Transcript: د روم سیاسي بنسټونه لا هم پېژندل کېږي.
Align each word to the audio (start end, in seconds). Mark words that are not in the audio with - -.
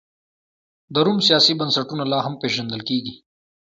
د 0.93 0.95
روم 1.05 1.19
سیاسي 1.27 1.53
بنسټونه 1.59 2.03
لا 2.11 2.19
هم 2.25 2.33
پېژندل 2.41 2.81
کېږي. 2.89 3.13